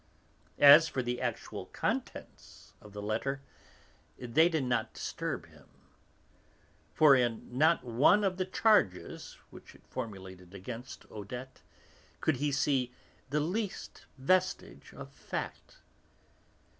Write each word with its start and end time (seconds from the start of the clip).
As 0.57 0.87
for 0.87 1.03
the 1.03 1.21
actual 1.21 1.67
contents 1.67 2.73
of 2.81 2.91
the 2.91 3.03
letter, 3.03 3.43
they 4.17 4.49
did 4.49 4.63
not 4.63 4.95
disturb 4.95 5.45
him; 5.45 5.67
for 6.91 7.15
in 7.15 7.55
not 7.55 7.83
one 7.83 8.23
of 8.23 8.37
the 8.37 8.45
charges 8.45 9.37
which 9.51 9.75
it 9.75 9.85
formulated 9.85 10.55
against 10.55 11.05
Odette 11.11 11.61
could 12.19 12.37
he 12.37 12.51
see 12.51 12.91
the 13.29 13.41
least 13.41 14.07
vestige 14.17 14.91
of 14.91 15.11
fact. 15.11 15.77